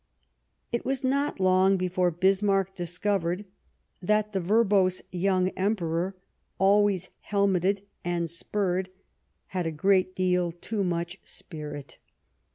It 0.71 0.83
was 0.83 1.03
not 1.03 1.35
to 1.35 1.37
be 1.37 1.43
long 1.43 1.77
before 1.77 2.09
Bismarck 2.09 2.73
discovered 2.75 3.45
that 4.01 4.33
the 4.33 4.39
verbose 4.41 5.03
young 5.11 5.49
Emperor, 5.49 6.15
always 6.57 7.09
helmeted 7.19 7.83
and 8.03 8.27
spurred, 8.27 8.89
had 9.49 9.67
a 9.67 9.71
great 9.71 10.15
deal 10.15 10.51
too 10.51 10.83
much 10.83 11.19
spirit. 11.23 11.99